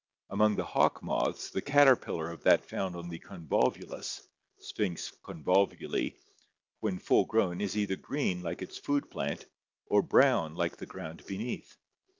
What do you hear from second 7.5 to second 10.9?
is either green like its food plant or brown like the